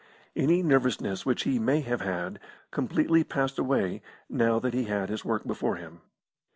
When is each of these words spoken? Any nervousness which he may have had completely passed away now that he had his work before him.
Any 0.35 0.63
nervousness 0.63 1.27
which 1.27 1.43
he 1.43 1.59
may 1.59 1.81
have 1.81 2.01
had 2.01 2.39
completely 2.71 3.23
passed 3.23 3.59
away 3.59 4.01
now 4.27 4.57
that 4.57 4.73
he 4.73 4.85
had 4.85 5.09
his 5.09 5.23
work 5.23 5.45
before 5.45 5.75
him. 5.75 6.01